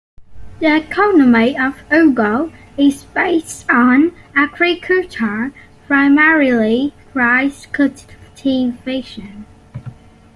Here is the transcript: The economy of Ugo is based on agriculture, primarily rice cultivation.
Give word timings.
The 0.57 0.77
economy 0.77 1.55
of 1.55 1.77
Ugo 1.93 2.51
is 2.75 3.03
based 3.03 3.69
on 3.69 4.13
agriculture, 4.35 5.53
primarily 5.85 6.95
rice 7.13 7.67
cultivation. 7.67 9.45